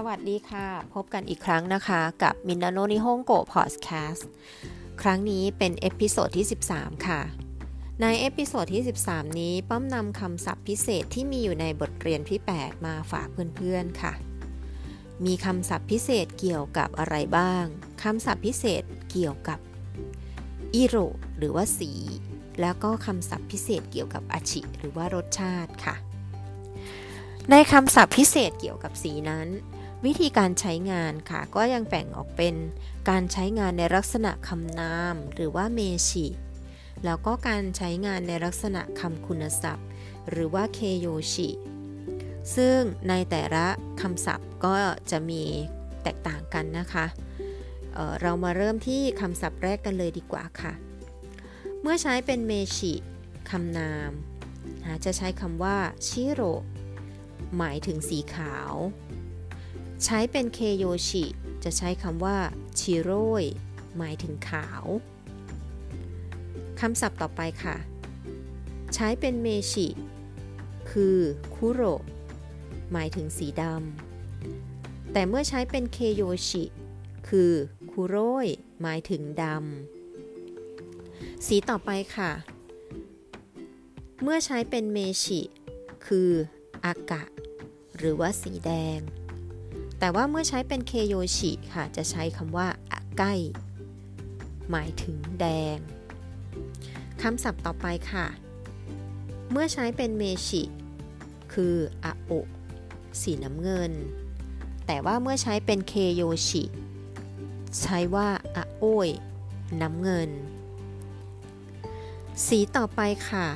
[0.00, 4.28] สวัสดีค่ะ พบกันอีกครั้งนะคะกับみんなの日本語 พอดแคสต์
[5.02, 7.20] ครั้งนี้เป็น episode ที่ 13 ค่ะ
[8.02, 14.12] ใน episode ที่ 13 นี้ป้อมนำคำศัพท์พิเศษที่มีอยู่ในบทเรียนที่ 8 มาฝากเพื่อนๆค่ะ
[15.24, 17.64] มีคำศัพท์พิเศษเกี่ยวกับอะไรบ้าง
[18.02, 19.58] คำศัพท์พิเศษเกี่ยวกับ
[20.74, 20.96] อิโร
[21.38, 21.92] หรือว่าสี
[22.60, 25.96] แล้วก็คำศัพท์พิเศษเกี่ยวกับอาชิหรือว่ารสชาติค่ะ
[27.50, 29.48] ในคำศัพท์พิเศษเกี่ยวกับสีนั้น
[30.06, 32.54] วิธีการใช้งานค่ะ ก็ยังแบ่งออกเป็น
[33.10, 36.26] การใช้งานในลักษณะคำนาม หรือว่าเมชิ
[37.04, 39.86] แล้วก็การใช้งานในลักษณะคำคุณศัพท์
[40.30, 41.48] หรือว่าเคโยชิ
[42.56, 43.66] ซึ่งในแต่ละ
[44.00, 44.74] คำศัพท์ก็
[45.10, 45.42] จะมี
[46.02, 47.06] แตกต่างกันนะคะ
[47.94, 50.72] เเรามาเริ่มที่คำศัพท์แรกกันเลยดีกว่าค่ะ
[51.80, 52.92] เมื่อใช้เป็นเมชิ
[53.50, 54.10] คำนาม
[55.04, 56.42] จะใช้คำว่าชิโร
[57.56, 58.72] หมายถึงสีขาว
[60.04, 61.24] ใช้เป็นเคโยชิ
[61.64, 62.38] จะใช้คำว่า
[62.78, 63.44] ชิโร่ย
[63.96, 64.84] หมายถึงขาว
[66.80, 67.76] คำศัพท์ต่อไปค่ะ
[68.94, 69.86] ใช้เป็นเมชิ
[70.90, 71.18] คือ
[71.54, 71.82] คุโร
[72.92, 76.64] หมายถึงสีดำ แต่เมื่อใช้เป็นเคโยชิ
[77.28, 77.52] คือ
[77.90, 78.46] คุโร่ย
[78.82, 82.32] หมายถึงดำ สีต่อไปค่ะ
[84.22, 85.40] เมื่อใช้เป็นเมชิ
[86.06, 86.30] คือ
[86.84, 87.22] อากะ
[87.96, 89.00] หรือว่าสีแดง
[89.98, 93.24] แต่ว่าเมื่อใช้เป็นเคโยชิค่ะ จะใช้คำว่าอะไก
[94.70, 95.46] หมายถึงแด
[95.76, 95.78] ง
[97.22, 98.26] คำศัพท์ต่อไปค่ะ
[99.50, 100.62] เมื่อใช้เป็นเมชิ
[101.52, 102.32] คืออะโอ
[103.20, 103.92] สีน้ำเงิน
[104.86, 106.62] แต่ว่าเมื่อใช้เป็นเคโยชิ
[107.80, 109.08] ใช้ว่าอะโอย
[109.80, 110.30] น้ำเงิน
[112.46, 113.46] สีต่อไปค่ะ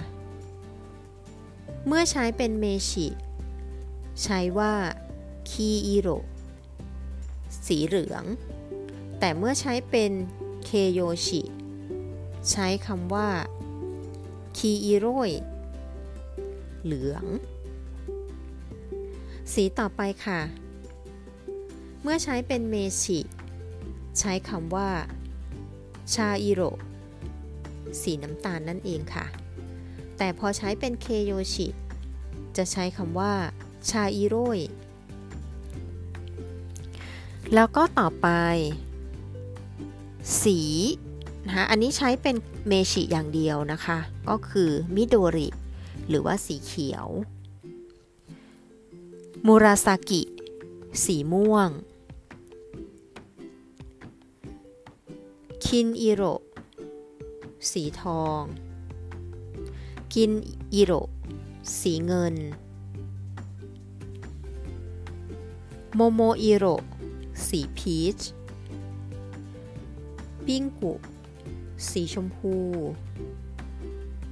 [1.87, 3.07] เมื่อใช้เป็นเมชิ
[4.23, 4.73] ใช้ว่า
[5.51, 6.09] คีอิโร
[7.67, 8.25] สีเหลือง
[9.19, 10.13] แต่เมื่อใช้เป็น
[10.65, 11.43] เคโยชิ
[12.51, 13.29] ใช้คำว่า
[14.57, 15.31] คีอิโรย
[16.85, 17.25] เหลือง
[19.53, 20.41] สีต่อไปค่ะ
[22.03, 23.19] เมื่อใช้เป็นเมชิ
[24.19, 24.91] ใช้คำว่า
[26.15, 26.63] ชาอิโร
[28.01, 29.27] สีน้ำตาลนั่นเองค่ะ
[30.17, 31.67] แต่พอใช้เป็นเคโยชิ
[32.57, 33.33] จะใช้คำว่า
[33.91, 34.59] ชาอิโรย
[37.55, 38.29] แล้วก็ต่อไป
[40.43, 40.59] สี
[41.47, 42.37] นะคะอันนี้ใช้เป็น
[42.69, 43.99] 名詞 อย่างเดียวนะคะ
[44.29, 45.49] ก็คือมิโดริ
[46.09, 47.07] หรือว่าสีเขียว
[49.47, 50.23] มูราซากิ
[51.05, 51.71] สีม่วง
[55.65, 56.23] คินอิโร
[57.71, 58.43] สีทอง
[60.15, 60.31] กิน
[60.75, 60.93] อิโร
[61.81, 62.35] สีเงิน
[65.95, 66.67] โมโมอิโร
[67.49, 68.19] สีพีช
[70.47, 70.93] ปิงกุ
[71.91, 72.55] สีชมพู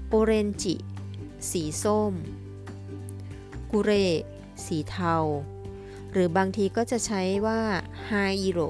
[0.09, 0.75] โอเรนจิ
[1.50, 2.15] สีส้ม
[3.70, 3.91] กุเร
[4.66, 5.16] สีเทา
[6.12, 7.60] หรือบางทีก็จะใช้ว่า
[8.04, 8.10] ไฮ
[8.43, 8.60] อิโร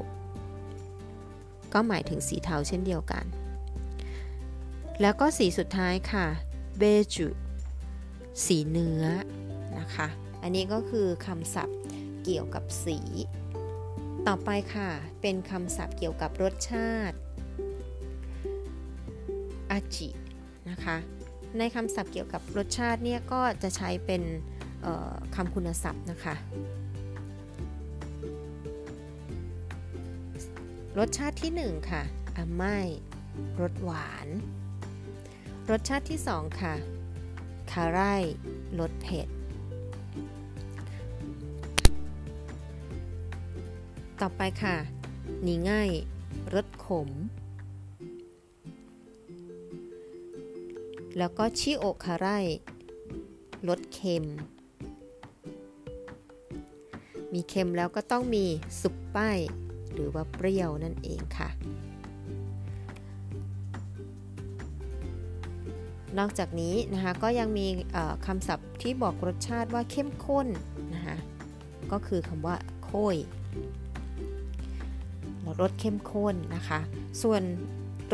[1.73, 3.25] ก็หมายถึงสีเทาเช่นเดียวกัน
[5.01, 6.27] แล้วก็สีสุดท้ายค่ะ
[6.79, 6.83] เบ
[7.15, 7.27] จู
[8.45, 9.05] สีเนื้อ
[9.79, 10.09] นะคะ
[10.43, 11.79] อันนี้ก็คือคำศัพท์
[12.25, 12.99] เกี่ยวกับสี
[14.29, 17.17] ต่อไปค่ะ เป็นคำศัพท์เกี่ยวกับรสชาติ
[19.71, 20.09] อาจิ
[20.71, 20.97] นะคะ
[21.59, 24.23] ในคำศัพท์เกี่ยวกับรสชาติเนี่ยก็จะใช้เป็น
[25.35, 26.35] คำคุณศัพท์นะคะ
[30.99, 32.03] รสชาติที่ 1 ค่ะ
[32.37, 32.79] อาไม้
[33.61, 34.29] รสหวาน
[35.71, 36.75] รสชาติที่ 2 ค่ะ
[37.73, 37.99] คาไร
[38.81, 39.29] รสเผ็ด
[44.21, 44.77] ต่อไปค่ะ
[45.43, 45.91] หนีง่าย
[46.55, 47.09] รสขม
[51.19, 52.27] แล้วก็ชิโอคาไร
[53.69, 54.25] รสเค็ม
[57.33, 58.45] มีเค็มแล้วก็ต้องมี
[58.81, 59.39] สุปป้าย
[59.93, 61.49] หรือว่าเปรี้ยวนั่นเองค่ะ
[66.19, 67.67] นอกจากนี้นะคะก็ยังมี
[68.27, 70.47] คำศัพท์ที่บอกรสชาติว่าเข้มข้น
[70.95, 71.17] นะคะ
[71.93, 73.17] ก็คือคำว่าโค้ย
[75.61, 76.81] รสเข้มข้นนะคะ
[77.23, 77.43] ส่วน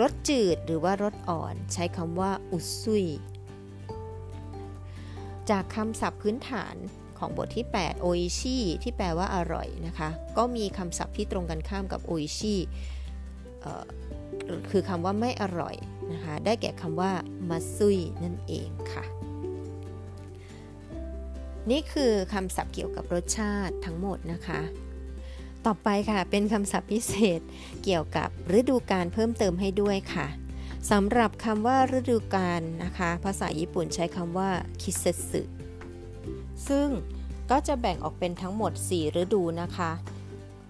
[0.00, 3.06] รสจืดหรือว่ารสอ่อนใช้คำว่าอุซุย
[5.50, 6.74] จากคำศัพท์พื้นฐาน
[7.18, 12.56] ของบทที่ 8 โออิชิที่แปลว่าอร่อยนะคะ ก็มีคำศัพท์ที่ตรงกันข้ามกับโออิชิ
[14.70, 15.76] คือคำว่าไม่อร่อย
[16.12, 17.12] นะคะ ได้แก่คำว่า
[17.48, 19.04] มาซุยนั่นเองค่ะ
[21.70, 24.60] นี่คือคำศัพท์เกี่ยวกับรสชาติทั้งหมดนะคะ
[25.66, 27.40] ต่อไปค่ะ เป็นคำศัพท์พิเศษ
[27.84, 28.28] เกี่ยวกับ
[28.58, 30.26] ฤดูกาลเพิ่มเติมให้ด้วยค่ะ
[30.90, 35.42] สำหรับคำว่าฤดูกาลนะคะ ภาษาญี่ปุ่นใช้คำว่าคิเซสึ
[36.68, 36.88] ซึ่ง
[37.50, 39.90] ก็จะแบ่งออกเป็นทั้งหมด 4 ฤดูนะคะ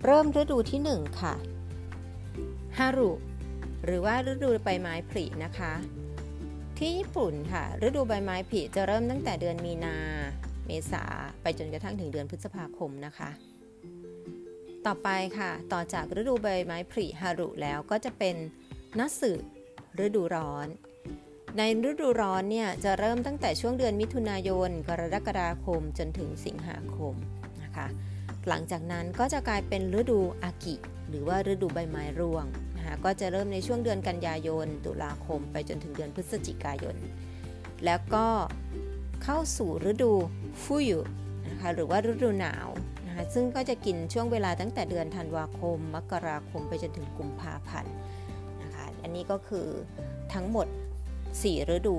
[0.04, 1.34] เริ่มฤดูที่ 1 ค่ะ
[2.78, 3.10] ฮารุ
[3.84, 5.72] หรือว่าฤดูใบไม้ผลินะคะ
[6.78, 9.96] ที่ญี่ปุ่นค่ะ ฤดูใบไม้ผลิจะเริ่มตั้งแต่เดือนมีนา
[10.66, 11.02] เมษา
[11.43, 13.31] ไปจนกระทั่งถึงเดือนพฤษภาคมนะคะ
[14.86, 18.36] ต่อไปค่ะ ต่อจากฤดูใบไม้ผลิฮารุแล้วก็จะเป็น
[18.98, 19.32] นัสึ
[20.04, 20.66] ฤดูร้อน
[21.56, 27.14] ในฤดูร้อนเนี่ยจะเริ่มตั้งแต่ช่วงเดือนมิถุนายน กรกฎาคมจนถึงสิงหาคม
[27.62, 27.86] นะคะ
[28.48, 30.74] หลังจากนั้นก็จะกลายเป็นฤดูอากิ
[31.08, 32.46] หรือว่าฤดูใบไม้ร่วง
[32.76, 36.96] นะคะก็จะเริ่มในช่วงเดือนกันยายน ตุลาคมไปจนถึงเดือนพฤศจิกายน
[37.84, 38.26] แล้วก็
[39.24, 40.12] เข้าสู่ฤดู
[40.62, 41.00] ฟุยุ
[41.48, 42.68] นะคะหรือว่าฤดูหนาว
[43.16, 47.94] นะคะซึ่งก็จะกินช่วงเวลาตั้งแต่เดือนธันวาคม มกราคมไปจนถึงกุมภาพันธ์
[48.62, 49.66] นะคะอันนี้ก็คือ
[50.34, 50.66] ทั้งหมด
[51.18, 51.96] 4 ฤดู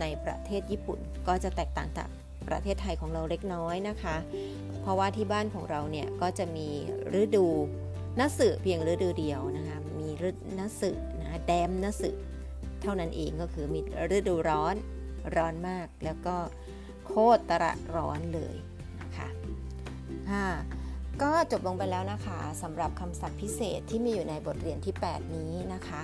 [0.00, 0.98] ในประเทศญี่ปุ่น
[1.28, 2.08] ก็จะแตกต่างจาก
[2.48, 4.16] ประเทศไทยของเราเล็กน้อยนะคะ
[4.80, 6.68] เพราะว่าที่บ้านของเราเนี่ยก็จะมี
[7.20, 7.46] ฤดู
[8.20, 10.90] นัสึเพียงฤดูเดียวนะคะมีฤดูนัสึ
[11.20, 12.10] นะแดมนัสึ
[12.82, 13.80] เท่านั้นเองก็คือมี
[14.16, 14.74] ฤดูร้อน
[15.36, 16.36] ร้อนมาก แล้วก็
[17.06, 18.56] โคตรตระร้อนเลย
[20.28, 26.02] 5 ก็จบลงไปแล้วนะคะสำหรับคำศัพท์พิเศษที่มีอยู่ในบทเรียนที่ 8 นี้นะคะ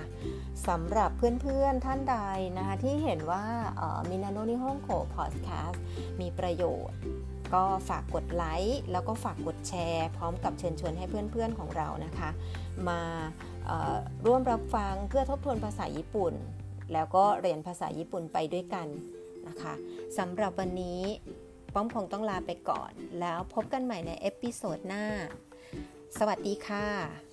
[0.67, 2.17] สำหรับเพื่อนๆท่านใด
[2.57, 3.43] นะคะที่เห็นว่า
[4.09, 5.83] みんなの日本語 พอดแคสต์
[6.21, 6.97] มีประโยชน์
[7.53, 12.29] ก็ฝากกดไลค์แล้วก็ฝากกดแชร์ พร้อมกับเชิญชวนให้เพื่อนๆของเรานะคะ
[12.87, 13.01] มา
[14.25, 16.33] ร่วมรับฟังเพื่อทบทวนภาษาญี่ปุ่น
[16.93, 18.87] แล้วก็เรียนภาษาญี่ปุ่นไปด้วยกัน
[19.47, 19.73] นะคะ
[20.17, 21.01] สำหรับวันนี้
[21.75, 25.05] ป้อมคงต้องลาไปก่อน แล้วพบกันใหม่ใน episode หน้า
[26.17, 27.24] สวัสดีค่ะ